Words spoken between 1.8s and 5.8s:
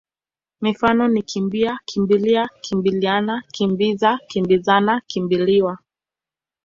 kimbi-lia, kimbili-ana, kimbi-za, kimbi-zana, kimbi-liwa.